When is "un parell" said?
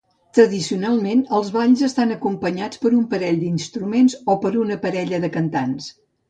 3.01-3.37